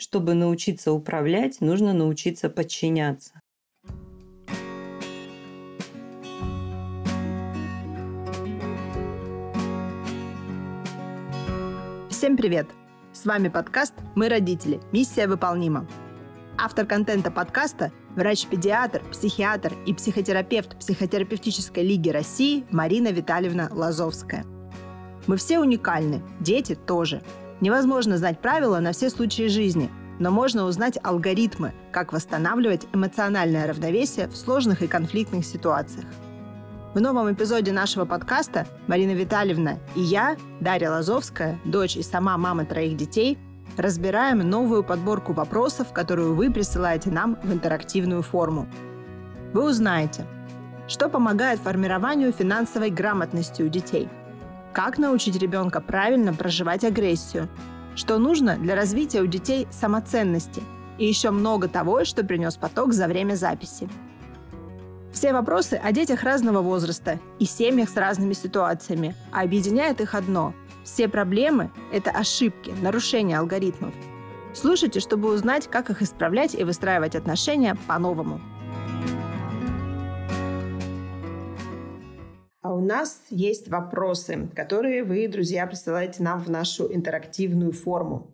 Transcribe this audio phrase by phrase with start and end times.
[0.00, 3.40] Чтобы научиться управлять, нужно научиться подчиняться.
[12.08, 12.68] Всем привет!
[13.12, 14.80] С вами подкаст «Мы родители.
[14.92, 15.88] Миссия выполнима».
[16.56, 24.44] Автор контента подкаста– врач-педиатр, психиатр и психотерапевт Психотерапевтической лиги России Марина Витальевна Лазовская.
[25.26, 27.20] Мы все уникальны, дети тоже.
[27.60, 34.28] Невозможно знать правила на все случаи жизни, но можно узнать алгоритмы, как восстанавливать эмоциональное равновесие
[34.28, 36.06] в сложных и конфликтных ситуациях.
[36.94, 42.64] В новом эпизоде нашего подкаста Марина Витальевна и я, Дарья Лазовская, дочь и сама мама
[42.64, 43.38] троих детей,
[43.76, 48.68] разбираем новую подборку вопросов, которую вы присылаете нам в интерактивную форму.
[49.52, 50.26] Вы узнаете,
[50.86, 54.08] что помогает формированию финансовой грамотности у детей,
[54.78, 57.48] как научить ребенка правильно проживать агрессию,
[57.96, 60.62] что нужно для развития у детей самоценности
[60.98, 63.88] и еще много того, что принес поток за время записи.
[65.12, 70.54] Все вопросы о детях разного возраста и семьях с разными ситуациями, а объединяет их одно–
[70.84, 73.92] все проблемы– это ошибки, нарушения алгоритмов.
[74.54, 78.40] Слушайте, чтобы узнать, как их исправлять и выстраивать отношения по-новому.
[82.88, 88.32] Нас есть вопросы, которые вы, друзья, присылаете нам в нашу интерактивную форму.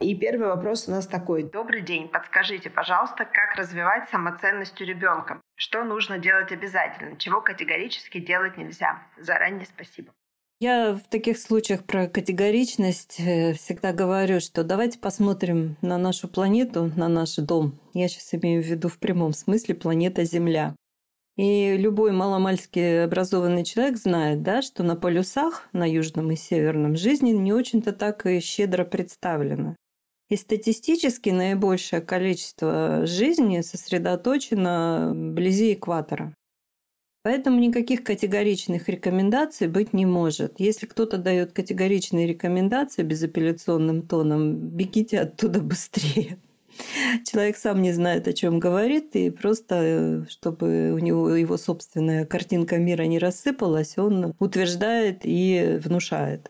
[0.00, 1.42] И первый вопрос у нас такой.
[1.42, 2.08] Добрый день.
[2.08, 5.40] Подскажите, пожалуйста, как развивать самоценность у ребенка?
[5.56, 7.16] Что нужно делать обязательно?
[7.16, 9.02] Чего категорически делать нельзя?
[9.18, 10.12] Заранее спасибо.
[10.60, 16.92] Я в таких случаях про категоричность э, всегда говорю, что давайте посмотрим на нашу планету,
[16.96, 17.78] на наш дом.
[17.92, 20.74] Я сейчас имею в виду в прямом смысле планета Земля.
[21.38, 27.30] И любой маломальски образованный человек знает, да, что на полюсах, на южном и северном, жизни
[27.30, 29.76] не очень-то так и щедро представлена.
[30.30, 36.34] И статистически наибольшее количество жизни сосредоточено вблизи экватора.
[37.22, 40.58] Поэтому никаких категоричных рекомендаций быть не может.
[40.58, 46.38] Если кто-то дает категоричные рекомендации безапелляционным тоном, бегите оттуда быстрее.
[47.24, 52.78] Человек сам не знает, о чем говорит, и просто, чтобы у него его собственная картинка
[52.78, 56.48] мира не рассыпалась, он утверждает и внушает.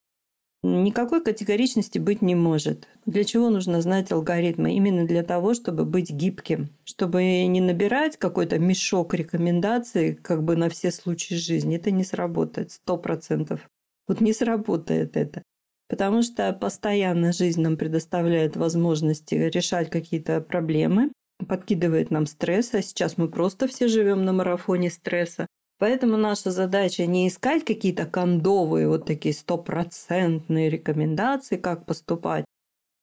[0.65, 2.89] Никакой категоричности быть не может.
[3.07, 4.75] Для чего нужно знать алгоритмы?
[4.75, 10.69] Именно для того, чтобы быть гибким, чтобы не набирать какой-то мешок рекомендаций как бы на
[10.69, 11.77] все случаи жизни.
[11.77, 13.71] Это не сработает, сто процентов.
[14.09, 15.43] Вот не сработает это.
[15.89, 21.13] Потому что постоянно жизнь нам предоставляет возможности решать какие-то проблемы,
[21.47, 25.47] подкидывает нам стресс, а сейчас мы просто все живем на марафоне стресса.
[25.79, 32.45] Поэтому наша задача не искать какие-то кондовые, вот такие стопроцентные рекомендации, как поступать,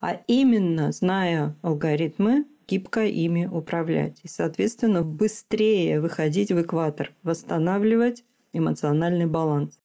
[0.01, 4.19] а именно, зная алгоритмы, гибко ими управлять.
[4.24, 9.79] И, соответственно, быстрее выходить в экватор, восстанавливать эмоциональный баланс.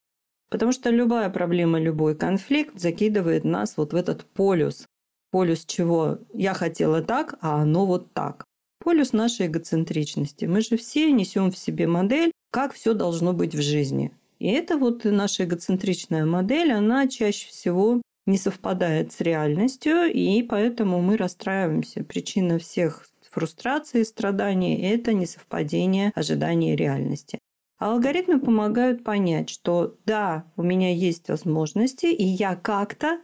[0.51, 4.87] Потому что любая проблема, любой конфликт закидывает нас вот в этот полюс.
[5.31, 6.19] Полюс чего?
[6.35, 8.45] Я хотела так, а оно вот так.
[8.83, 10.47] Полюс нашей эгоцентричности.
[10.47, 14.13] Мы же все несем в себе модель, как все должно быть в жизни.
[14.41, 21.01] И это вот наша эгоцентричная модель, она чаще всего не совпадает с реальностью, и поэтому
[21.01, 22.03] мы расстраиваемся.
[22.03, 27.39] Причина всех фрустраций и страданий– это несовпадение ожиданий и реальности.
[27.81, 33.23] А алгоритмы помогают понять, что да, у меня есть возможности, и я как-то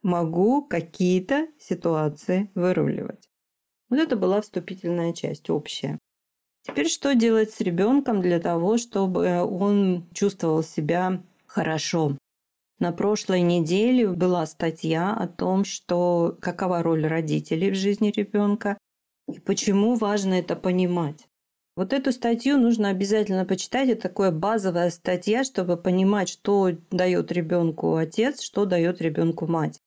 [0.00, 3.28] могу какие-то ситуации выруливать.
[3.90, 5.98] Вот это была вступительная часть, общая.
[6.62, 12.16] Теперь что делать с ребенком для того, чтобы он чувствовал себя хорошо?
[12.78, 18.78] На прошлой неделе была статья о том, что какова роль родителей в жизни ребенка
[19.26, 21.26] и почему важно это понимать.
[21.76, 23.90] Вот эту статью нужно обязательно почитать.
[23.90, 29.78] Это такая базовая статья, чтобы понимать, что дает ребенку отец, что дает ребенку мать.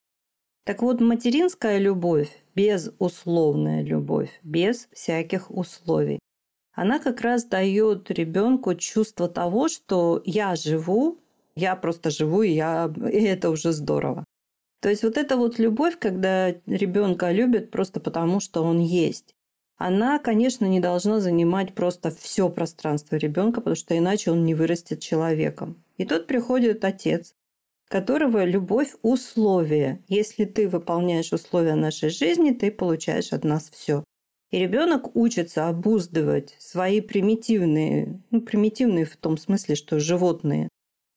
[0.66, 6.20] Так вот, материнская любовь, безусловная любовь, без всяких условий,
[6.74, 11.18] она как раз дает ребенку чувство того, что я живу,
[11.56, 14.24] я просто живу, и, я, и это уже здорово.
[14.80, 19.34] То есть вот эта вот любовь, когда ребенка любят просто потому, что он есть,
[19.80, 25.00] она, конечно, не должна занимать просто все пространство ребенка, потому что иначе он не вырастет
[25.00, 25.82] человеком.
[25.98, 27.34] И тут приходит отец,
[27.88, 30.04] которого любовь– условие.
[30.08, 34.04] Если ты выполняешь условия нашей жизни, ты получаешь от нас все.
[34.52, 40.69] И ребенок учится обуздывать свои примитивные, ну, примитивные в том смысле, что животные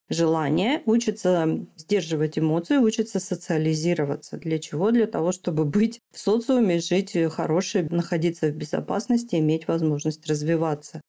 [0.08, 4.37] желания, учится сдерживать эмоции, учится социализироваться.
[4.37, 4.90] Для чего?
[4.90, 11.00] Для того, чтобы быть в социуме, жить хорошей, находиться в безопасности, иметь возможность развиваться.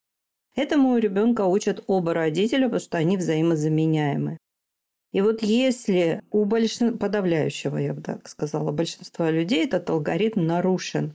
[0.56, 4.38] Этому ребенка учат оба родителя, потому что они взаимозаменяемы.
[5.12, 6.98] И вот если у большин...
[6.98, 11.14] подавляющего, я бы так сказала, большинства людей этот алгоритм нарушен,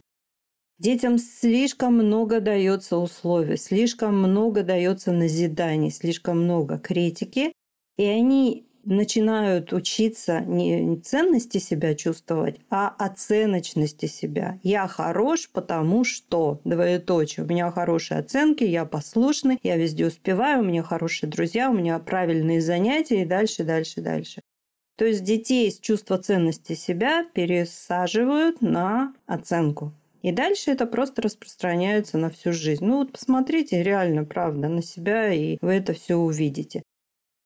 [0.79, 7.51] Детям слишком много дается условий, слишком много дается назиданий, слишком много критики,
[7.99, 14.57] и они начинают учиться не ценности себя чувствовать, а оценочности себя.
[14.63, 20.63] Я хорош, потому что, двоеточие, у меня хорошие оценки, я послушный, я везде успеваю, у
[20.65, 24.41] меня хорошие друзья, у меня правильные занятия и дальше, дальше, дальше.
[24.97, 29.91] То есть детей с чувства ценности себя пересаживают на оценку.
[30.21, 32.85] И дальше это просто распространяется на всю жизнь.
[32.85, 36.81] Ну вот посмотрите реально, правда, на себя, и вы это все увидите.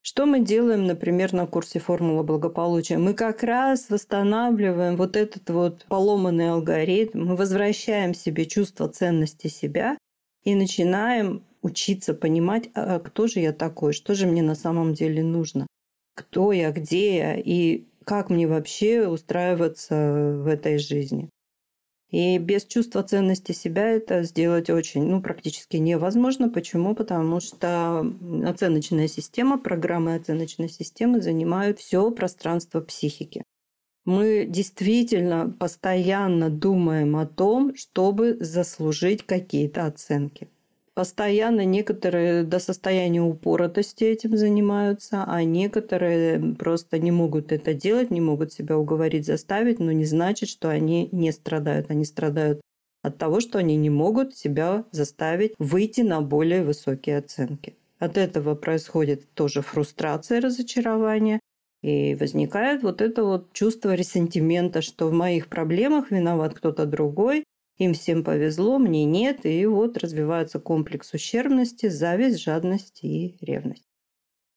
[0.05, 2.97] Что мы делаем, например, на курсе «Формула благополучия»?
[2.97, 9.97] Мы как раз восстанавливаем вот этот вот поломанный алгоритм, мы возвращаем себе чувство ценности себя
[10.44, 15.23] и начинаем учиться понимать, а кто же я такой, что же мне на самом деле
[15.23, 15.67] нужно,
[16.15, 21.29] кто я, где я и как мне вообще устраиваться в этой жизни.
[22.13, 26.48] И без чувства ценности себя это сделать очень, ну, практически невозможно.
[26.48, 26.94] Почему?
[26.94, 28.06] Потому что
[28.45, 33.42] оценочная система, программы оценочной системы занимают все пространство психики.
[34.06, 40.51] Мы действительно постоянно думаем о том, чтобы заслужить какие-то оценки.
[40.95, 48.22] Постоянно некоторые до состояния упоротости этим занимаются, а некоторые просто не могут это делать, не
[48.22, 51.90] могут себя уговорить, заставить, но не значит, что они не страдают.
[51.90, 52.62] Они страдают
[53.01, 57.75] от того, что они не могут себя заставить выйти на более высокие оценки.
[57.98, 61.39] От этого происходит тоже фрустрация, разочарование,
[61.81, 67.44] и возникает вот это вот чувство ресентимента, что в моих проблемах виноват кто-то другой,
[67.78, 73.88] им всем повезло, мне нет, и вот развивается комплекс ущербности, зависть, жадность и ревность.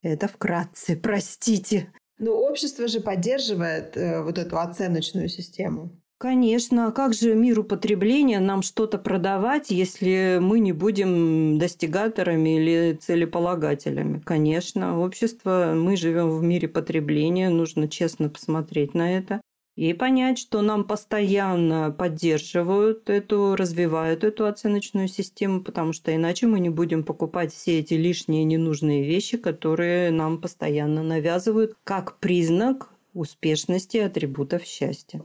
[0.03, 1.93] Это вкратце, простите.
[2.19, 6.01] Но общество же поддерживает э, вот эту оценочную систему.
[6.19, 12.95] Конечно, а как же миру потребления нам что-то продавать, если мы не будем достигаторами или
[12.95, 14.21] целеполагателями?
[14.21, 19.43] Конечно, общество, мы живем в мире потребления, нужно честно посмотреть на это
[19.76, 26.61] и понять, что нам постоянно поддерживают эту, развивают эту оценочную систему, потому что иначе мы
[26.61, 33.99] не будем покупать все эти лишние ненужные вещи, которые нам постоянно навязывают как признак успешности
[33.99, 35.23] атрибутов счастья.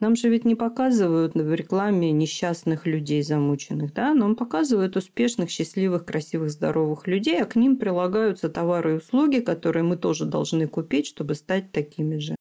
[0.00, 4.14] Нам же ведь не показывают в рекламе несчастных людей замученных, да?
[4.14, 9.82] Нам показывают успешных, счастливых, красивых, здоровых людей, а к ним прилагаются товары и услуги, которые
[9.82, 12.37] мы тоже должны купить, чтобы стать такими же.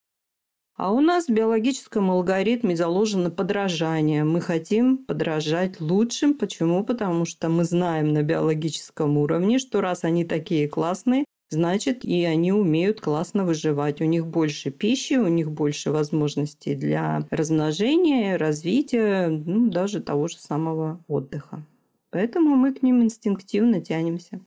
[0.78, 4.24] А у нас в биологическом алгоритме заложено подражание.
[4.24, 6.36] Мы хотим подражать лучшим.
[6.36, 6.84] Почему?
[6.84, 12.52] Потому что мы знаем на биологическом уровне, что раз они такие классные, значит и они
[12.52, 14.02] умеют классно выживать.
[14.02, 20.38] У них больше пищи, у них больше возможностей для размножения, развития, ну, даже того же
[20.38, 21.66] самого отдыха.
[22.12, 24.42] Поэтому мы к ним инстинктивно тянемся.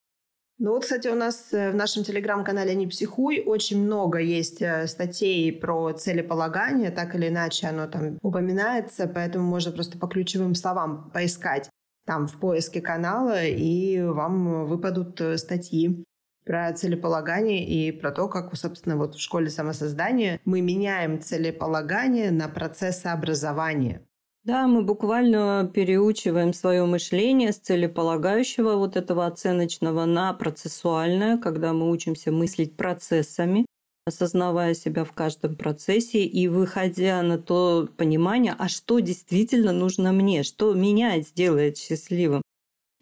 [0.62, 4.86] Ну вот, кстати, у нас э, в нашем телеграм-канале «Не психуй» очень много есть э,
[4.88, 11.10] статей про целеполагание, так или иначе оно там упоминается, поэтому можно просто по ключевым словам
[11.14, 11.70] поискать
[12.04, 16.04] там в поиске канала, и вам выпадут э, статьи
[16.44, 22.48] про целеполагание и про то, как, собственно, вот в школе самосоздания мы меняем целеполагание на
[22.48, 24.02] процессы образования.
[24.42, 31.90] Да, мы буквально переучиваем свое мышление с целеполагающего вот этого оценочного на процессуальное, когда мы
[31.90, 33.66] учимся мыслить процессами,
[34.06, 40.42] осознавая себя в каждом процессе и выходя на то понимание, а что действительно нужно мне,
[40.42, 42.40] что меня сделает счастливым.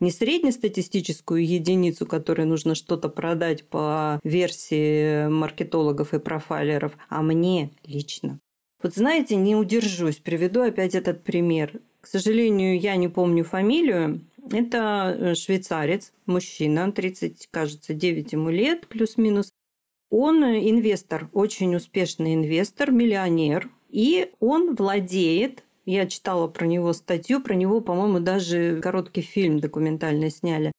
[0.00, 8.40] Не среднестатистическую единицу, которой нужно что-то продать по версии маркетологов и профайлеров, а мне лично.
[8.82, 11.80] Вот знаете, не удержусь, приведу опять этот пример.
[12.00, 14.20] К сожалению, я не помню фамилию.
[14.52, 19.50] Это э, швейцарец, мужчина, 30, кажется, 9 ему лет, плюс-минус.
[20.10, 23.68] Он инвестор, очень успешный инвестор, миллионер.
[23.90, 30.30] И он владеет, я читала про него статью, про него, по-моему, даже короткий фильм документальный
[30.30, 30.72] сняли.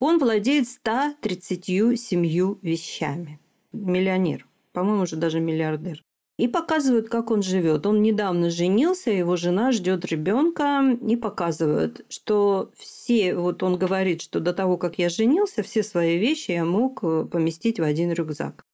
[0.00, 3.38] Он владеет 137 вещами.
[3.72, 6.02] Миллионер, по-моему, уже даже миллиардер.
[6.38, 7.86] И показывают, как он живет.
[7.86, 14.40] Он недавно женился, его жена ждет ребенка, и показывают, что все, вот он говорит, что
[14.40, 18.64] до того, как я женился, все свои вещи я мог э, поместить в один рюкзак.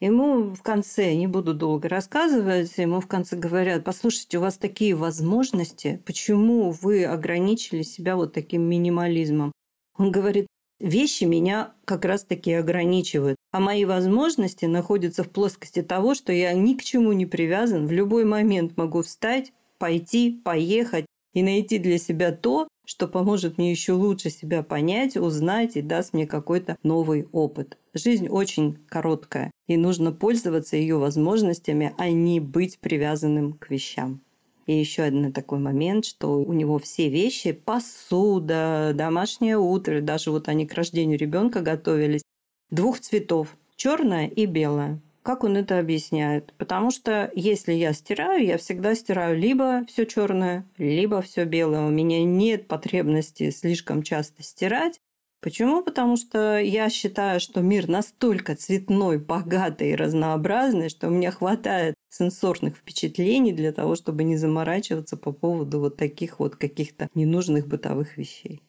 [0.00, 4.94] Ему в конце, не буду долго рассказывать, ему в конце говорят, послушайте, у вас такие
[4.94, 9.52] возможности, почему вы ограничили себя вот таким минимализмом?
[9.98, 10.46] Он говорит,
[10.78, 13.36] Вещи меня как раз-таки ограничивают.
[13.50, 17.86] А мои возможности находятся в плоскости того, что я ни к чему не привязан.
[17.86, 23.70] В любой момент могу встать, пойти, поехать и найти для себя то, что поможет мне
[23.70, 27.78] еще лучше себя понять, узнать и даст мне какой-то новый опыт.
[27.94, 34.20] Жизнь очень короткая, и нужно пользоваться ее возможностями, а не быть привязанным к вещам.
[34.66, 40.48] И еще один такой момент, что у него все вещи, посуда, домашнее утро, даже вот
[40.48, 42.22] они к рождению ребенка готовились,
[42.70, 45.00] двух цветов, черное и белое.
[45.26, 46.54] Как он это объясняет?
[46.56, 51.84] Потому что если я стираю, я всегда стираю либо все черное, либо все белое.
[51.88, 55.00] У меня нет потребности слишком часто стирать.
[55.42, 55.82] Почему?
[55.82, 62.76] Потому что я считаю, что мир настолько цветной, богатый и разнообразный, что мне хватает сенсорных
[62.76, 68.62] впечатлений для того, чтобы не заморачиваться по поводу вот таких вот каких-то ненужных бытовых вещей.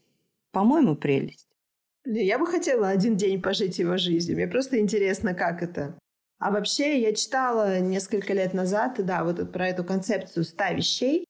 [0.51, 1.48] По-моему, прелесть.
[2.06, 4.38] Я бы хотела один день пожить его жизнью.
[4.38, 5.98] Мне просто интересно, как это.
[6.39, 11.25] А вообще, я читала несколько лет назад, да, вот про эту концепцию ста вещей,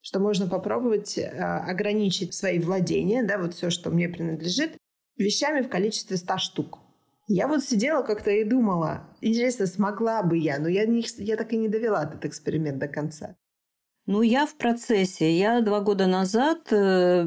[0.00, 4.76] что можно попробовать э, ограничить свои владения, да, вот все, что мне принадлежит,
[5.16, 6.78] вещами в количестве 100 штук.
[7.26, 11.52] Я вот сидела как-то и думала, интересно, смогла бы я, но я, не, я так
[11.52, 13.36] и не довела этот эксперимент до конца.
[14.06, 15.32] Ну, я в процессе.
[15.32, 17.24] Я два года назад э,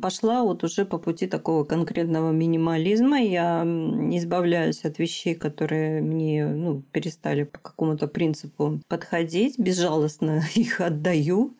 [0.00, 3.20] пошла вот уже по пути такого конкретного минимализма.
[3.20, 9.58] Я избавляюсь от вещей, которые мне ну, перестали по какому-то принципу подходить.
[9.58, 11.58] Безжалостно их отдаю.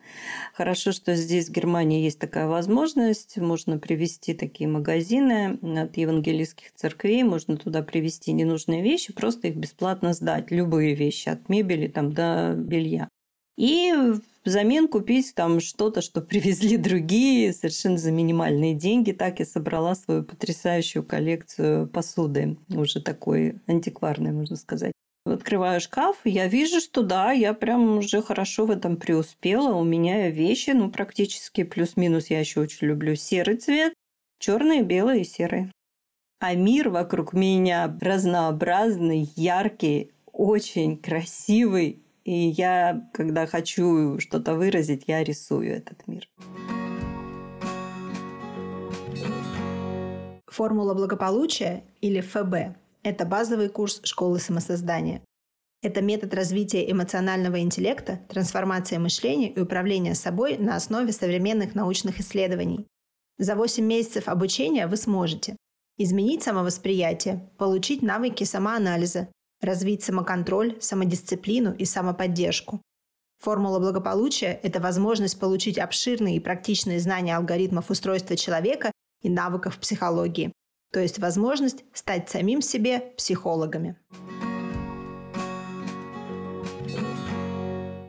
[0.55, 3.37] Хорошо, что здесь в Германии есть такая возможность.
[3.37, 7.21] Можно привести такие магазины от евангелийских церквей.
[7.21, 10.49] Можно туда привезти ненужные вещи, просто их бесплатно сдать.
[10.49, 13.09] Любые вещи, от мебели там, до белья.
[13.57, 13.93] И
[14.45, 19.11] взамен купить там что-то, что привезли другие, совершенно за минимальные деньги.
[19.11, 24.93] Так я собрала свою потрясающую коллекцию посуды, уже такой антикварной, можно сказать.
[25.25, 29.73] Открываю шкаф, я вижу, что да, я прям уже хорошо в этом преуспела.
[29.75, 33.93] У меня вещи, ну, практически плюс-минус, я еще очень люблю серый цвет,
[34.39, 35.71] черный, белый и серый.
[36.39, 45.23] А мир вокруг меня разнообразный, яркий, очень красивый и я, когда хочу что-то выразить, я
[45.23, 46.27] рисую этот мир.
[50.47, 55.21] Формула благополучия или ФБ– это базовый курс школы самосоздания.
[55.83, 62.87] Это метод развития эмоционального интеллекта, трансформации мышления и управления собой на основе современных научных исследований.
[63.37, 65.57] За 8 месяцев обучения вы сможете
[65.97, 69.27] изменить самовосприятие, получить навыки самоанализа,
[69.65, 72.81] развить самоконтроль, самодисциплину и самоподдержку.
[73.39, 78.91] Формула благополучия– это возможность получить обширные и практичные знания алгоритмов устройства человека
[79.21, 80.53] и навыков психологии,
[80.93, 83.97] то есть возможность стать самим себе психологами.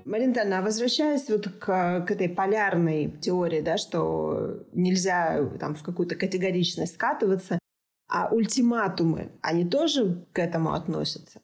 [0.05, 6.15] Марина а возвращаясь вот к, к этой полярной теории, да, что нельзя там, в какую-то
[6.15, 7.59] категоричность скатываться,
[8.09, 11.41] а ультиматумы, они тоже к этому относятся?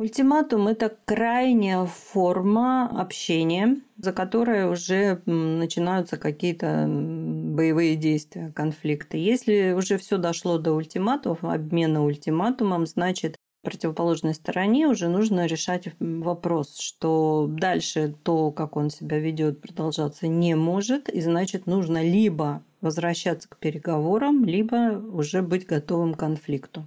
[0.00, 9.18] Ультиматум– это крайняя форма общения, за которой уже начинаются какие-то боевые действия, конфликты.
[9.18, 16.78] Если уже все дошло до ультиматумов, обмена ультиматумом, значит, противоположной стороне уже нужно решать вопрос,
[16.78, 23.50] что дальше то, как он себя ведет, продолжаться не может, и значит, нужно либо возвращаться
[23.50, 26.86] к переговорам, либо уже быть готовым к конфликту.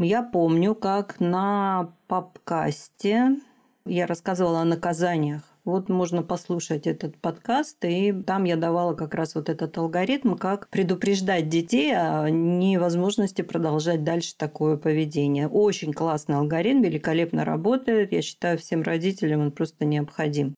[0.00, 3.36] Я помню, как на подкасте
[3.84, 5.42] я рассказывала о наказаниях.
[5.64, 10.68] Вот можно послушать этот подкаст, и там я давала как раз вот этот алгоритм, как
[10.68, 15.48] предупреждать детей о невозможности продолжать дальше такое поведение.
[15.48, 18.12] Очень классный алгоритм, великолепно работает.
[18.12, 20.54] Я считаю, всем родителям он просто необходим.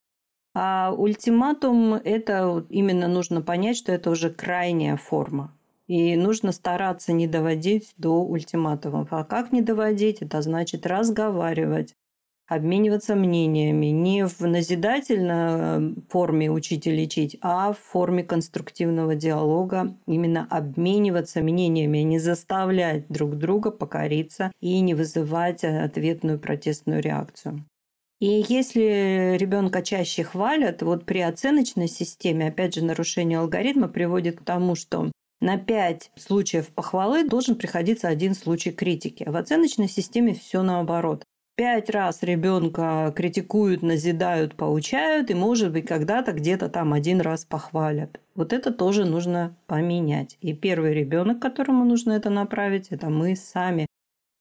[0.54, 5.56] А ультиматум– это именно нужно понять, что это уже крайняя форма.
[5.90, 9.08] И нужно стараться не доводить до ультиматумов.
[9.10, 10.22] А как не доводить?
[10.22, 11.94] Это значит разговаривать,
[12.46, 20.46] обмениваться мнениями не в назидательной форме учить и лечить, а в форме конструктивного диалога, именно
[20.48, 27.64] обмениваться мнениями, а не заставлять друг друга покориться и не вызывать ответную протестную реакцию.
[28.20, 34.44] И если ребенка чаще хвалят, вот при оценочной системе, опять же, нарушение алгоритма приводит к
[34.44, 39.24] тому, что на пять случаев похвалы должен приходиться один случай критики.
[39.26, 41.24] В оценочной системе все наоборот.
[41.56, 48.20] Пять раз ребенка критикуют, назидают, поучают, и, может быть, когда-то где-то там один раз похвалят.
[48.34, 50.38] Вот это тоже нужно поменять.
[50.40, 53.86] И первый ребенок, которому нужно это направить, это мы сами.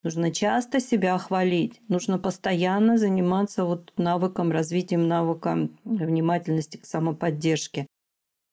[0.01, 1.81] Нужно часто себя хвалить.
[1.89, 7.85] Нужно постоянно заниматься вот навыком, развитием навыка внимательности к самоподдержке.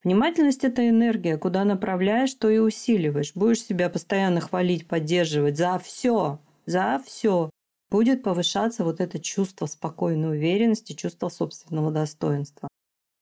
[0.06, 1.36] Внимательность– это энергия.
[1.36, 3.32] Куда направляешь, то и усиливаешь.
[3.34, 7.50] Будешь себя постоянно хвалить, поддерживать за все, за все.
[7.90, 12.68] Будет повышаться вот это чувство спокойной уверенности, чувство собственного достоинства.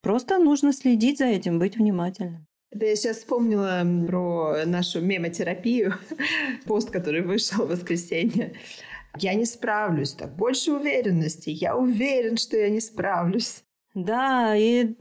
[0.02, 2.46] Просто нужно следить за этим, быть внимательным.
[2.70, 5.94] Да я сейчас вспомнила про нашу мемотерапию,
[6.66, 8.52] пост, который вышел в воскресенье.
[9.16, 11.48] Я не справлюсь, так больше уверенности.
[11.48, 13.63] Я уверен, что я не справлюсь.
[13.94, 14.96] Да, и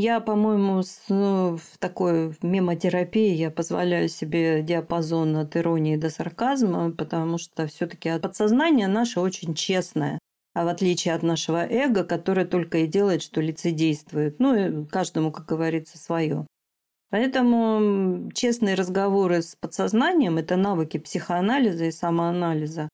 [0.00, 7.38] я, по-моему, ну, в такой мемотерапии я позволяю себе диапазон от иронии до сарказма, потому
[7.38, 10.18] что все-таки подсознание наше очень честное.
[10.54, 14.40] А в отличие от нашего эго, которое только и делает, что лицедействует.
[14.40, 16.46] Ну, и каждому, как говорится, свое.
[17.10, 22.88] Поэтому честные разговоры с подсознанием– это навыки психоанализа и самоанализа.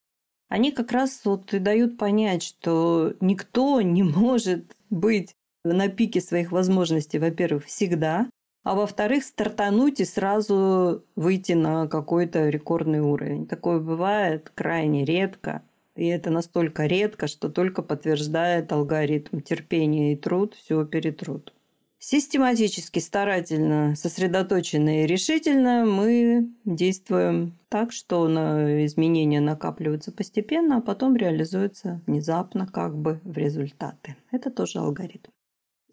[0.49, 6.53] Они как раз вот и дают понять, что никто не может быть на пике своих
[6.53, 8.29] возможностей, во-первых, всегда,
[8.65, 13.47] а во-вторых, стартануть и сразу выйти на какой-то рекордный уровень.
[13.47, 15.63] Такое бывает крайне редко.
[15.97, 21.53] И это настолько редко, что только подтверждает алгоритм терпения и труд, все перетрут.
[22.01, 31.17] Систематически, старательно, сосредоточенно и решительно мы действуем так, что на изменения накапливаются постепенно, а потом
[31.17, 34.17] реализуются внезапно как бы в результаты.
[34.31, 35.31] Это тоже алгоритм.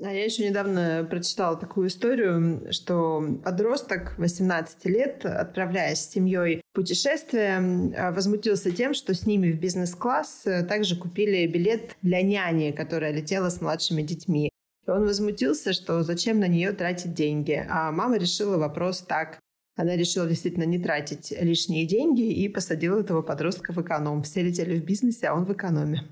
[0.01, 6.75] А я еще недавно прочитала такую историю, что подросток 18 лет, отправляясь с семьей в
[6.75, 13.49] путешествие, возмутился тем, что с ними в бизнес-класс также купили билет для няни, которая летела
[13.49, 14.49] с младшими детьми.
[14.87, 17.65] И он возмутился, что зачем на нее тратить деньги.
[17.69, 19.39] А мама решила вопрос так.
[19.75, 24.21] Она решила действительно не тратить лишние деньги и посадила этого подростка в эконом.
[24.21, 26.03] Все летели в бизнесе, а он в экономе.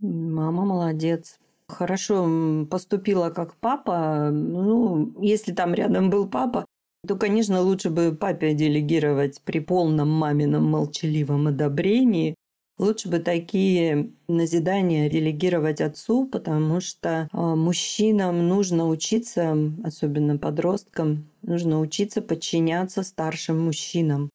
[0.00, 1.38] Мама молодец.
[1.66, 4.30] Хорошо поступила как папа.
[4.32, 6.64] Ну, если там рядом был папа,
[7.06, 12.34] то, конечно, лучше бы папе делегировать при полном мамином молчаливом одобрении,
[12.78, 21.80] Лучше бы такие назидания делегировать отцу, потому что а, мужчинам нужно учиться, особенно подросткам, нужно
[21.80, 24.30] учиться подчиняться старшим мужчинам.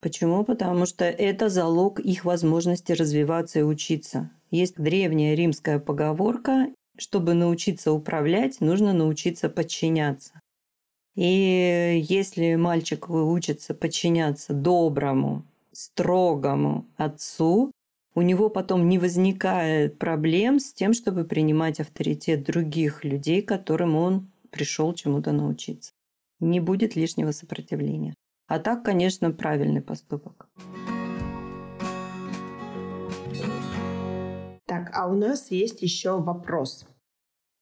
[0.00, 0.44] Почему?
[0.44, 4.30] Потому что это залог их возможности развиваться и учиться.
[4.52, 10.40] Есть древняя римская поговорка, чтобы научиться управлять, нужно научиться подчиняться.
[11.16, 17.72] И если мальчик учится подчиняться доброму, строгому отцу,
[18.18, 24.32] у него потом не возникает проблем с тем, чтобы принимать авторитет других людей, которым он
[24.50, 25.92] пришел чему-то научиться.
[26.40, 28.14] Не будет лишнего сопротивления.
[28.48, 30.48] А так, конечно, правильный поступок.
[34.66, 36.88] Так, а у нас есть еще вопрос.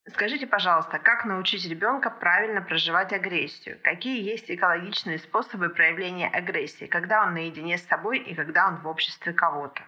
[0.09, 3.79] Скажите, пожалуйста, как научить ребенка правильно проживать агрессию?
[3.83, 8.87] Какие есть экологичные способы проявления агрессии, когда он наедине с собой и когда он в
[8.87, 9.83] обществе кого-то?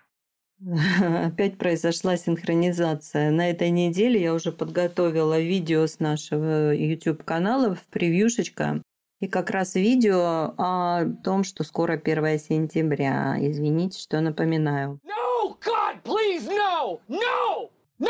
[1.27, 3.31] Опять произошла синхронизация.
[3.31, 8.83] На этой неделе я уже подготовила видео с нашего YouTube-канала в превьюшечка.
[9.21, 13.37] И как раз видео о том, что скоро 1 сентября.
[13.41, 15.01] Извините, что напоминаю.
[15.05, 17.01] No, God, please, no!
[17.09, 17.71] No!
[17.99, 18.09] No!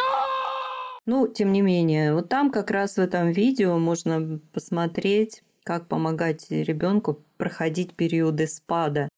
[1.06, 6.50] Ну, тем не менее, вот там как раз в этом видео можно посмотреть, как помогать
[6.50, 9.08] ребенку проходить периоды спада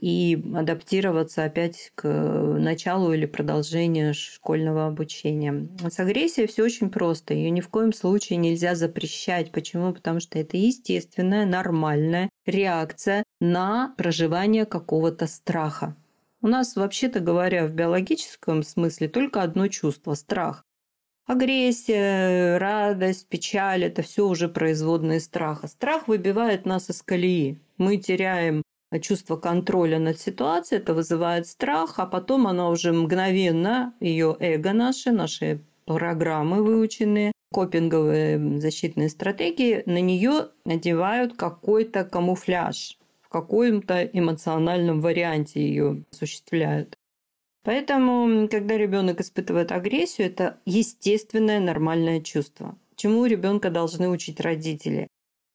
[0.00, 5.68] и адаптироваться опять к началу или продолжению школьного обучения.
[5.88, 7.34] С агрессией все очень просто.
[7.34, 9.52] Ее ни в коем случае нельзя запрещать.
[9.52, 9.92] Почему?
[9.92, 15.94] Потому что это естественная, нормальная реакция на проживание какого-то страха.
[16.40, 20.64] У нас, вообще-то говоря, в биологическом смысле только одно чувство– страх.
[21.26, 25.68] Агрессия, радость, печаль– это все уже производные страха.
[25.68, 27.60] Страх выбивает нас из колеи.
[27.76, 28.62] Мы теряем
[28.98, 35.12] чувство контроля над ситуацией, это вызывает страх, а потом оно уже мгновенно, ее эго наши,
[35.12, 45.60] наши программы выученные, копинговые защитные стратегии, на нее надевают какой-то камуфляж, в каком-то эмоциональном варианте
[45.60, 46.96] ее осуществляют.
[47.62, 52.76] Поэтому, когда ребенок испытывает агрессию, это естественное нормальное чувство.
[52.96, 55.06] Чему ребенка должны учить родители?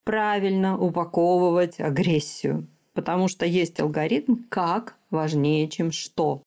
[0.04, 2.68] Правильно упаковывать агрессию.
[2.96, 6.42] Потому что есть алгоритм «как» важнее, чем «что».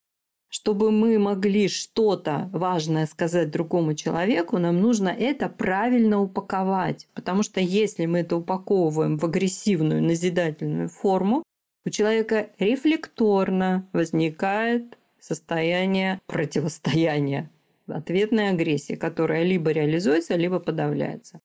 [0.48, 7.06] Чтобы мы могли что-то важное сказать другому человеку, нам нужно это правильно упаковать.
[7.12, 11.42] Потому что если мы это упаковываем в агрессивную назидательную форму,
[11.84, 17.50] у человека рефлекторно возникает состояние противостояния,
[17.86, 21.40] ответной агрессии, которая либо реализуется, либо подавляется.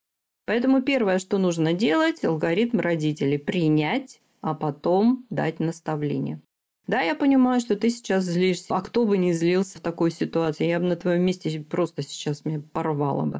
[0.45, 6.41] Поэтому первое, что нужно делать, алгоритм родителей– принять, а потом дать наставление.
[6.85, 8.75] Да, я понимаю, что ты сейчас злишься.
[8.75, 10.67] А кто бы не злился в такой ситуации?
[10.67, 13.39] Я бы на твоем месте просто сейчас меня порвала бы.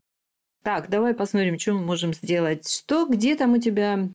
[0.63, 2.70] Так, давай посмотрим, что мы можем сделать.
[2.70, 4.10] Что, где там у тебя?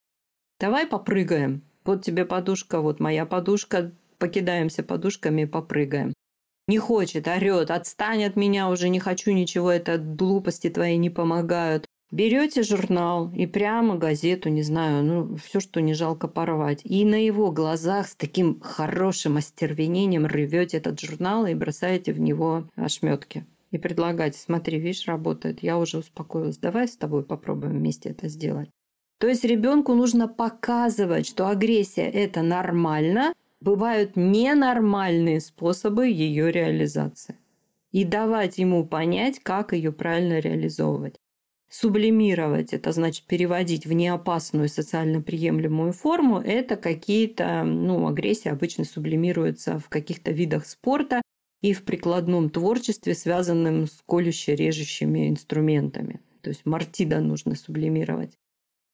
[0.58, 1.62] Давай попрыгаем.
[1.84, 3.92] Вот тебе подушка, вот моя подушка.
[4.18, 6.14] Покидаемся подушками и попрыгаем.
[6.66, 11.86] Не хочет, орет, отстань от меня, уже не хочу ничего, это глупости твои не помогают.
[12.10, 16.80] Берете журнал и прямо газету, не знаю, ну, все, что не жалко порвать.
[16.84, 22.64] И на его глазах с таким хорошим остервенением рвете этот журнал и бросаете в него
[22.76, 23.46] ошметки.
[23.72, 28.70] И предлагаете, смотри, видишь, работает, я уже успокоилась, давай с тобой попробуем вместе это сделать.
[29.18, 37.36] То есть ребенку нужно показывать, что агрессия– это нормально, бывают ненормальные способы ее реализации.
[37.92, 41.17] И давать ему понять, как ее правильно реализовывать.
[41.70, 49.78] Сублимировать, это значит переводить в неопасную социально приемлемую форму, это какие-то, ну, агрессия обычно сублимируется
[49.78, 51.20] в каких-то видах спорта
[51.60, 56.20] и в прикладном творчестве, связанном с колюще-режущими инструментами.
[56.40, 58.32] То есть мартида нужно сублимировать.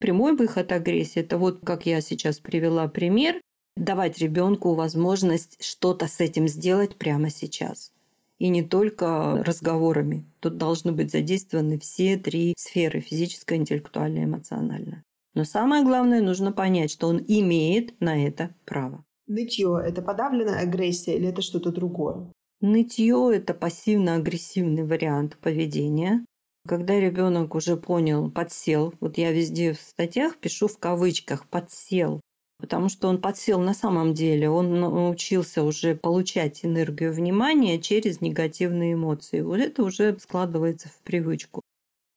[0.01, 3.41] Прямой выход агрессии– это вот, как я сейчас привела пример,
[3.77, 7.93] давать ребенку возможность что-то с этим сделать прямо сейчас.
[8.39, 10.25] И не только разговорами.
[10.41, 15.05] Тут должны быть задействованы все три сферы– физическая, интеллектуальная, эмоциональная.
[15.35, 19.05] Но самое главное, нужно понять, что он имеет на это право.
[19.27, 22.31] Нытье– это подавленная агрессия или это что-то другое?
[22.61, 26.25] Нытье– это пассивно-агрессивный вариант поведения.
[26.67, 32.21] Когда ребенок уже понял, подсел, вот я везде в статьях пишу в кавычках «подсел»,
[32.65, 38.95] потому что он подсел на самом деле, он научился уже получать энергию внимания через негативные
[38.95, 39.43] эмоции.
[39.43, 41.61] Вот это уже складывается в привычку.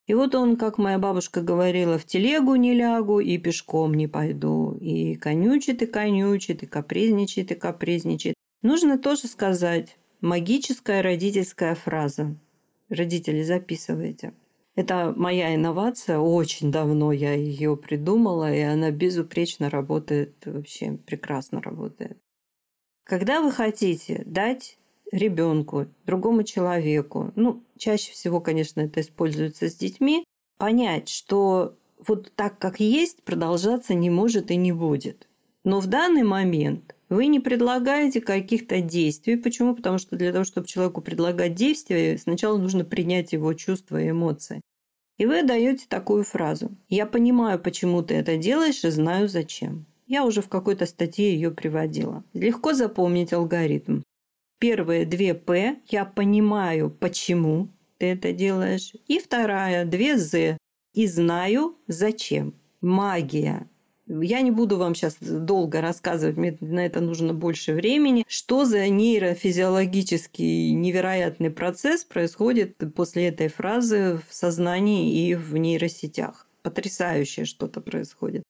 [0.06, 4.78] И вот он, как моя бабушка говорила, в телегу не лягу и пешком не пойду.
[4.80, 8.36] И конючит, и конючит, и капризничает, и капризничает.
[8.62, 12.38] Нужно тоже сказать магическая родительская фраза.
[12.88, 14.32] Родители, записывайте.
[14.78, 22.20] Это моя инновация, очень давно я ее придумала, и она безупречно работает, вообще прекрасно работает.
[23.04, 24.78] Когда вы хотите дать
[25.12, 30.24] ребенку, другому человеку, ну, чаще всего, конечно, это используется с детьми,
[30.60, 31.76] понять, что
[32.08, 35.28] вот так, как есть, продолжаться не может и не будет.
[35.64, 39.38] Но в данный момент вы не предлагаете каких-то действий.
[39.38, 39.76] Почему?
[39.76, 44.62] Потому что для того, чтобы человеку предлагать действия, сначала нужно принять его чувства и эмоции.
[45.18, 46.72] И вы даете такую фразу.
[46.90, 49.86] «Я понимаю, почему ты это делаешь и знаю зачем».
[50.06, 52.24] Я уже в какой-то статье ее приводила.
[52.34, 54.04] Легко запомнить алгоритм.
[54.60, 58.94] Первые две «П»– «Я понимаю, почему ты это делаешь».
[59.08, 60.58] И вторая– две «З»–
[60.94, 62.54] «И знаю, зачем».
[62.82, 63.68] Магия.
[64.08, 68.88] Я не буду вам сейчас долго рассказывать, мне на это нужно больше времени, что за
[68.88, 76.48] нейрофизиологический невероятный процесс происходит после этой фразы в сознании и в нейросетях.
[76.62, 78.44] Потрясающее что-то происходит.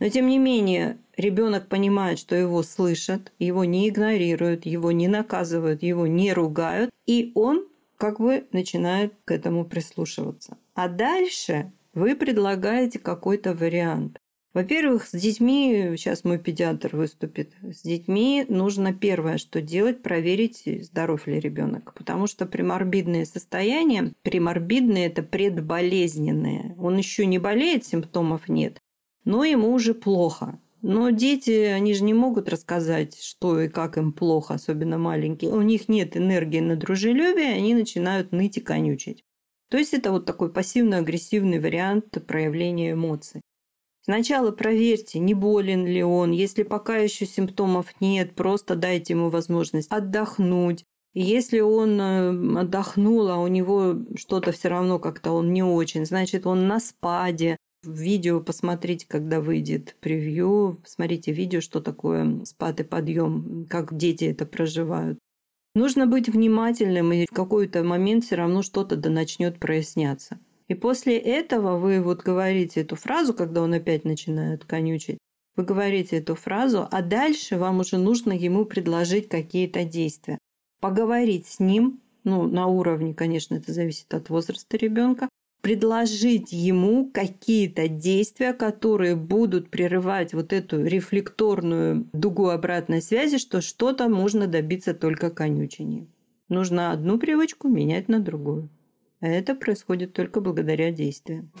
[0.00, 5.82] Но тем не менее, ребенок понимает, что его слышат, его не игнорируют, его не наказывают,
[5.82, 10.56] его не ругают, и он как бы начинает к этому прислушиваться.
[10.74, 14.18] А дальше вы предлагаете какой-то вариант.
[14.54, 21.26] Во-первых, с детьми, сейчас мой педиатр выступит, с детьми нужно первое, что делать, проверить, здоров
[21.26, 21.94] ли ребенок.
[21.94, 26.74] Потому что приморбидное состояние, приморбидное– это предболезненное.
[26.78, 28.78] Он еще не болеет, симптомов нет,
[29.24, 30.60] но ему уже плохо.
[30.82, 35.52] Но дети, они же не могут рассказать, что и как им плохо, особенно маленькие.
[35.52, 39.24] У них нет энергии на дружелюбие, они начинают ныть и конючить.
[39.70, 43.40] То есть это вот такой пассивно-агрессивный вариант проявления эмоций.
[44.04, 46.32] Сначала проверьте, не болен ли он.
[46.32, 50.84] Если пока еще симптомов нет, просто дайте ему возможность отдохнуть.
[51.14, 56.46] Если он э, отдохнул, а у него что-то все равно как-то он не очень, значит,
[56.46, 57.56] он на спаде.
[57.84, 60.78] Видео посмотрите, когда выйдет превью.
[60.82, 65.18] Посмотрите видео, что такое спад и подъем, как дети это проживают.
[65.74, 70.38] Нужно быть внимательным, и в какой-то момент все равно что-то да начнет проясняться.
[70.72, 75.18] И после этого вы вот говорите эту фразу, когда он опять начинает конючить,
[75.54, 80.38] вы говорите эту фразу, а дальше вам уже нужно ему предложить какие-то действия.
[80.80, 85.28] Поговорить с ним, ну, на уровне, конечно, это зависит от возраста ребенка,
[85.60, 94.08] предложить ему какие-то действия, которые будут прерывать вот эту рефлекторную дугу обратной связи, что что-то
[94.08, 96.08] можно добиться только конючением.
[96.48, 98.70] Нужно одну привычку менять на другую.
[99.22, 101.52] А это происходит только благодаря действиям.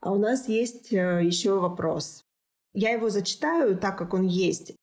[0.00, 2.24] А у нас есть э, еще вопрос.
[2.72, 4.74] Я его зачитаю так, как он есть.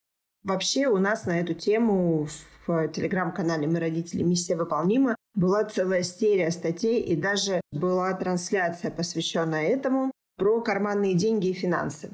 [0.43, 2.27] Вообще у нас на эту тему
[2.67, 4.21] в телеграм-канале «Мы родители.
[4.21, 11.47] Миссия выполнима» была целая серия статей и даже была трансляция, посвященная этому, про карманные деньги
[11.47, 12.11] и финансы.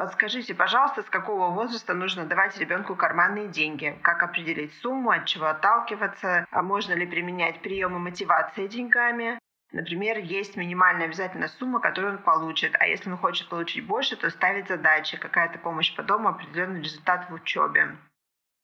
[0.00, 3.98] Подскажите, пожалуйста, с какого возраста нужно давать ребенку карманные деньги?
[4.00, 6.46] Как определить сумму, от чего отталкиваться?
[6.50, 9.38] А можно ли применять приемы мотивации деньгами?
[9.72, 14.30] Например, есть минимальная обязательная сумма, которую он получит, а если он хочет получить больше, то
[14.30, 17.98] ставить задачи, какая-то помощь по дому, определенный результат в учебе.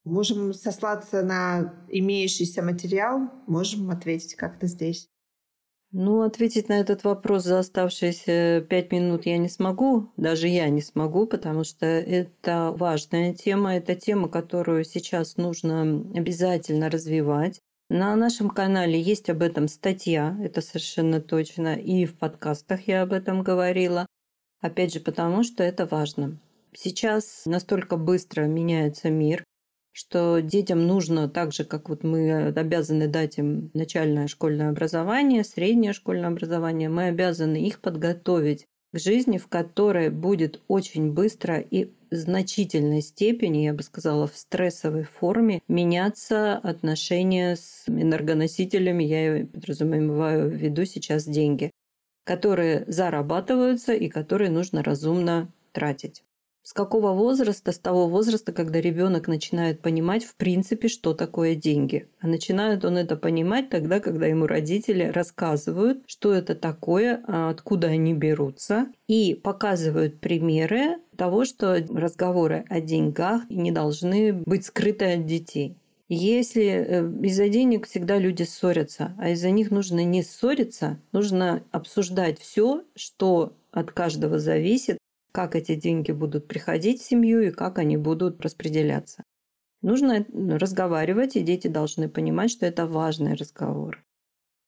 [0.04, 5.10] Можем сослаться на имеющийся материал, можем ответить как-то здесь.
[5.92, 10.82] Ну, ответить на этот вопрос за оставшиеся пять минут я не смогу, даже я не
[10.82, 15.82] смогу, потому что это важная тема, это тема, которую сейчас нужно
[16.14, 17.60] обязательно развивать.
[17.88, 23.12] На нашем канале есть об этом статья, это совершенно точно, и в подкастах я об
[23.12, 24.06] этом говорила.
[24.60, 26.36] Опять же, потому что это важно.
[26.72, 29.44] Сейчас настолько быстро меняется мир,
[29.96, 35.94] что детям нужно так же, как вот мы обязаны дать им начальное школьное образование, среднее
[35.94, 43.00] школьное образование, мы обязаны их подготовить к жизни, в которой будет очень быстро и значительной
[43.00, 50.84] степени, я бы сказала, в стрессовой форме меняться отношения с энергоносителями, я подразумеваю в виду
[50.84, 51.70] сейчас деньги,
[52.24, 56.22] которые зарабатываются и которые нужно разумно тратить.
[56.66, 57.70] С какого возраста?
[57.70, 62.08] С того возраста, когда ребенок начинает понимать, в принципе, что такое деньги.
[62.20, 67.86] А начинает он это понимать тогда, когда ему родители рассказывают, что это такое, а откуда
[67.86, 75.24] они берутся, и показывают примеры того, что разговоры о деньгах не должны быть скрыты от
[75.24, 75.76] детей.
[76.08, 82.40] Если э, из-за денег всегда люди ссорятся, а из-за них нужно не ссориться, нужно обсуждать
[82.40, 84.98] все, что от каждого зависит,
[85.36, 89.22] как эти деньги будут приходить в семью и как они будут распределяться.
[89.82, 94.02] Нужно разговаривать, и дети должны понимать, что это важный разговор.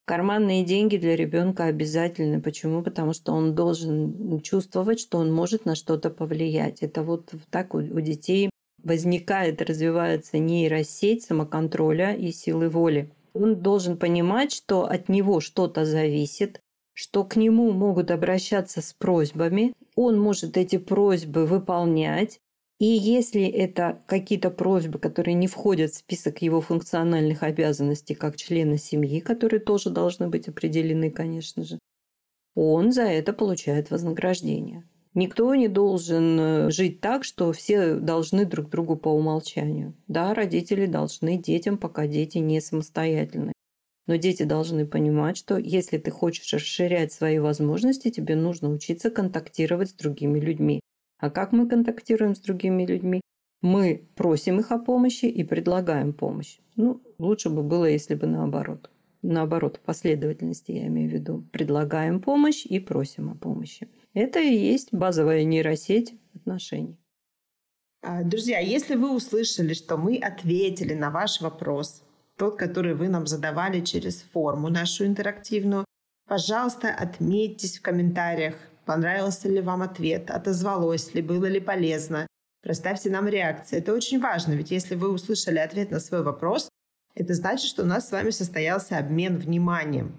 [0.05, 2.43] Карманные деньги для ребенка обязательны.
[2.43, 2.83] Почему?
[2.83, 6.83] Потому что он должен чувствовать, что он может на что-то повлиять.
[6.83, 8.51] Это вот так у, детей
[8.85, 13.11] возникает, развивается нейросеть самоконтроля и силы воли.
[13.33, 16.61] Он должен понимать, что от него что-то зависит,
[16.93, 22.41] что к нему могут обращаться с просьбами, он может эти просьбы выполнять,
[22.79, 28.79] и если это какие-то просьбы, которые не входят в список его функциональных обязанностей как члена
[28.79, 31.81] семьи, которые тоже должны быть определены, конечно же,
[32.55, 34.85] он за это получает вознаграждение.
[35.15, 39.95] Никто не должен э, жить так, что все должны друг другу по умолчанию.
[40.07, 43.53] Да, родители должны детям, пока дети не самостоятельны.
[44.09, 49.91] Но дети должны понимать, что если ты хочешь расширять свои возможности, тебе нужно учиться контактировать
[49.91, 50.81] с другими людьми.
[51.21, 53.21] А как мы контактируем с другими людьми?
[53.61, 56.59] Мы просим их о помощи и предлагаем помощь.
[56.75, 58.91] Ну, лучше бы было, если бы наоборот.
[59.21, 61.45] Наоборот, последовательности я имею в виду.
[61.53, 63.89] Предлагаем помощь и просим о помощи.
[64.15, 66.97] Это и есть базовая нейросеть отношений.
[68.01, 72.05] А, друзья, если вы услышали, что мы ответили на ваш вопрос,
[72.39, 75.85] тот, который вы нам задавали через форму нашу интерактивную.
[76.27, 78.55] Пожалуйста, отметьтесь в комментариях,
[78.87, 82.27] понравился ли вам ответ, отозвалось ли, было ли полезно.
[82.63, 83.79] Проставьте нам реакции.
[83.79, 86.69] Это очень важно, ведь если вы услышали ответ на свой вопрос,
[87.15, 90.13] это значит, что у нас с вами состоялся обмен вниманием.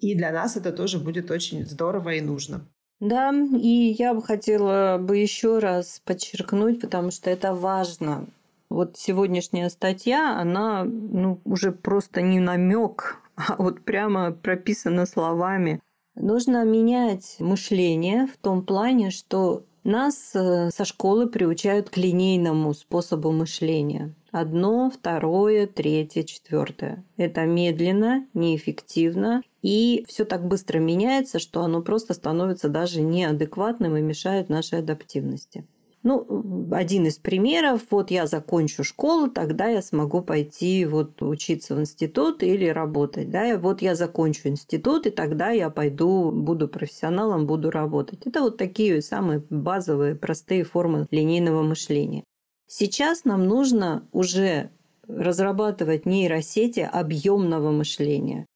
[0.00, 2.66] И для нас это тоже будет очень здорово и нужно.
[3.00, 8.26] Да, и я бы хотела бы еще раз подчеркнуть, потому что это важно.
[8.72, 15.80] Вот сегодняшняя статья, она ну, уже просто не намек, а вот прямо прописана словами.
[16.14, 23.30] Нужно менять мышление в том плане, что нас э, со школы приучают к линейному способу
[23.30, 24.14] мышления.
[24.30, 27.04] Одно, второе, третье, четвертое.
[27.18, 34.00] Это медленно, неэффективно, и все так быстро меняется, что оно просто становится даже неадекватным и
[34.00, 35.66] мешает нашей адаптивности.
[36.02, 41.80] Ну, один из примеров, вот я закончу школу, тогда я смогу пойти вот учиться в
[41.80, 43.30] институт или работать.
[43.30, 43.56] Да?
[43.56, 48.26] Вот я закончу институт, и тогда я пойду, буду профессионалом, буду работать.
[48.26, 52.24] Это вот такие самые базовые, простые формы линейного мышления.
[52.66, 54.70] Сейчас нам нужно уже
[55.06, 58.46] разрабатывать нейросети объемного мышления.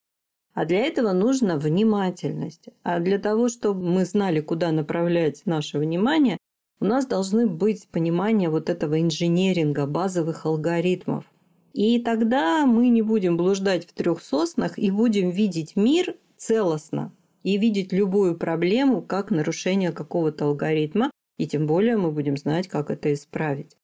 [0.55, 2.71] А для этого нужна внимательность.
[2.83, 6.36] А для того, чтобы мы знали, куда направлять наше внимание,
[6.81, 11.25] у нас должны быть понимание вот этого инженеринга, базовых алгоритмов.
[11.73, 17.13] И тогда мы не будем блуждать в трех соснах и будем видеть мир целостно
[17.43, 22.91] и видеть любую проблему как нарушение какого-то алгоритма, и тем более мы будем знать, как
[22.91, 23.77] это исправить.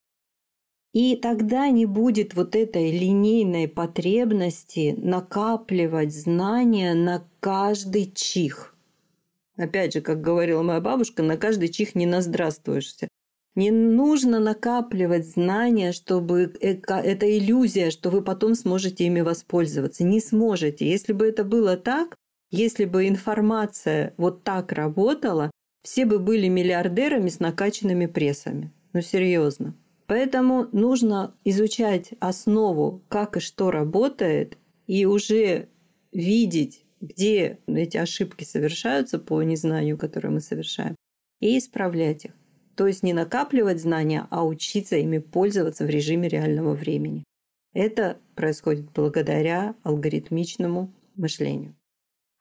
[0.93, 8.72] И тогда не будет вот этой линейной потребности накапливать знания на каждый чих.
[9.57, 13.09] Опять же, как говорила моя бабушка, на каждый чих не наздравствуешься.
[13.55, 20.05] Не нужно накапливать знания, чтобы это иллюзия, что вы потом сможете ими воспользоваться.
[20.05, 20.88] Не сможете.
[20.88, 22.17] Если бы это было так,
[22.51, 25.51] если бы информация вот так работала,
[25.83, 28.73] все бы были миллиардерами с накачанными прессами.
[28.95, 29.75] Ну, серьезно.
[30.07, 35.69] Поэтому нужно изучать основу, как и что работает, и уже
[36.12, 40.95] видеть где эти ошибки совершаются по незнанию, которое мы совершаем,
[41.41, 42.33] и исправлять их.
[42.77, 47.25] То есть не накапливать знания, а учиться ими пользоваться в режиме реального времени.
[47.75, 51.75] Это происходит благодаря алгоритмичному мышлению.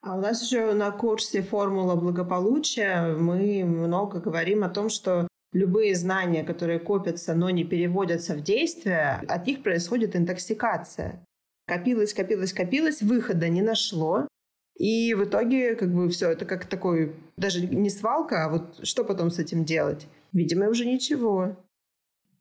[0.03, 5.95] А у нас еще на курсе «Формула благополучия» мы много говорим о том, что любые
[5.95, 11.23] знания, которые копятся, но не переводятся в действие, от них происходит интоксикация.
[11.67, 14.27] Копилось, копилось, копилось, выхода не нашло,
[14.81, 19.03] и в итоге, как бы, все, это как такой, даже не свалка, а вот что
[19.03, 20.07] потом с этим делать?
[20.33, 21.55] Видимо, уже ничего.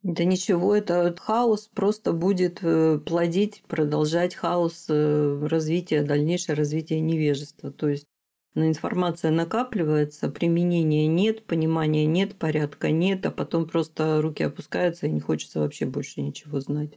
[0.02, 7.70] Да ничего, это хаос просто будет э, плодить, продолжать хаос э, развития, дальнейшее развитие невежества.
[7.70, 8.06] То есть
[8.54, 15.20] информация накапливается, применения нет, понимания нет, порядка нет, а потом просто руки опускаются и не
[15.20, 16.96] хочется вообще больше ничего знать.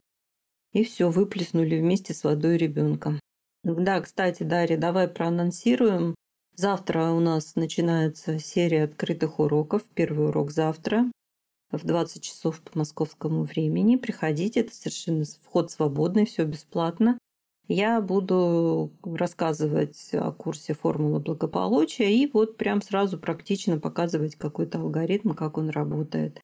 [0.71, 3.19] И все, выплеснули вместе с водой ребенка.
[3.63, 6.15] Да, кстати, Дарья, давай проанонсируем.
[6.55, 9.83] Завтра у нас начинается серия открытых уроков.
[9.95, 11.05] Первый урок завтра
[11.71, 13.95] в 20 часов по московскому времени.
[13.95, 17.17] Приходите, это совершенно вход свободный, все бесплатно.
[17.69, 25.31] Я буду рассказывать о курсе формулы благополучия и вот прям сразу практично показывать какой-то алгоритм,
[25.31, 26.41] как он работает.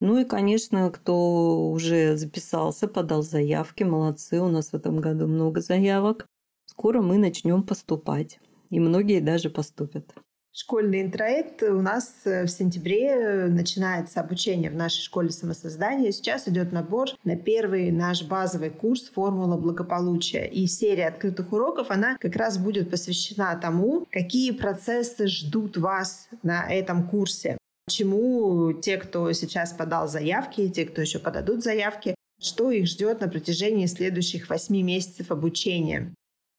[0.00, 5.60] Ну и, конечно, кто уже записался, подал заявки, молодцы, у нас в этом году много
[5.60, 6.26] заявок.
[6.70, 8.38] Скоро мы начнем поступать,
[8.70, 10.14] и многие даже поступят.
[10.52, 16.12] Школьный интроект у нас э, в сентябре начинается обучение в нашей школе самосоздания.
[16.12, 20.46] Сейчас идет набор на первый наш базовый курс «Формула благополучия».
[20.46, 26.72] И серия открытых уроков, она как раз будет посвящена тому, какие процессы ждут вас на
[26.72, 27.58] этом курсе.
[27.88, 33.28] Чему те, кто сейчас подал заявки, те, кто еще подадут заявки, что их ждет на
[33.28, 36.14] протяжении следующих восьми месяцев обучения.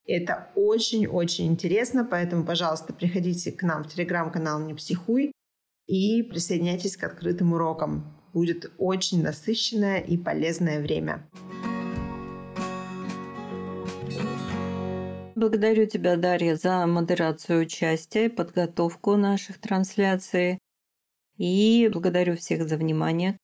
[0.07, 5.31] Это очень-очень интересно, поэтому, пожалуйста, приходите к нам в телеграм-канал «Не психуй»
[5.87, 8.17] и присоединяйтесь к открытым урокам.
[8.33, 11.29] Будет очень насыщенное и полезное время.
[15.35, 20.59] Благодарю тебя, Дарья, за модерацию участия и подготовку наших трансляций.
[21.37, 23.37] И благодарю всех за внимание.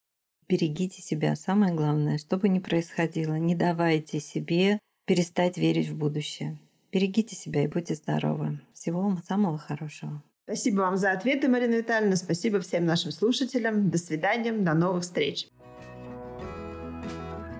[0.47, 1.35] Берегите себя.
[1.35, 6.57] Самое главное, что бы ни происходило, не давайте себе перестать верить в будущее.
[6.91, 8.59] Берегите себя и будьте здоровы.
[8.73, 10.21] Всего вам самого хорошего.
[10.43, 12.15] Спасибо вам за ответы, Марина Витальевна.
[12.15, 13.89] Спасибо всем нашим слушателям.
[13.89, 14.51] До свидания.
[14.51, 15.47] До новых встреч.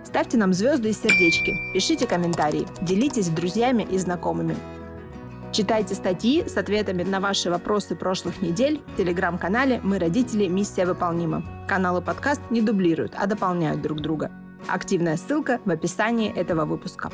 [0.05, 4.55] Ставьте нам звезды и сердечки, пишите комментарии, делитесь с друзьями и знакомыми.
[5.51, 10.47] Читайте статьи с ответами на ваши вопросы прошлых недель в телеграм-канале «Мы родители.
[10.47, 11.43] Миссия выполнима».
[11.67, 14.31] Каналы подкаст не дублируют, а дополняют друг друга.
[14.67, 17.11] Активная ссылка в описании этого выпуска.